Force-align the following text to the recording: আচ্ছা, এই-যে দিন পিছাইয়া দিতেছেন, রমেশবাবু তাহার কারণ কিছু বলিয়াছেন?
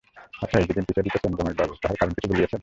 আচ্ছা, 0.43 0.57
এই-যে 0.61 0.73
দিন 0.77 0.85
পিছাইয়া 0.87 1.05
দিতেছেন, 1.07 1.31
রমেশবাবু 1.39 1.73
তাহার 1.81 1.97
কারণ 1.99 2.11
কিছু 2.17 2.27
বলিয়াছেন? 2.31 2.59